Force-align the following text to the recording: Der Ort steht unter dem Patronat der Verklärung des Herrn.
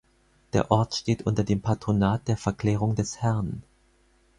Der 0.53 0.71
Ort 0.71 0.95
steht 0.95 1.27
unter 1.27 1.43
dem 1.43 1.61
Patronat 1.61 2.27
der 2.27 2.35
Verklärung 2.35 2.95
des 2.95 3.21
Herrn. 3.21 3.61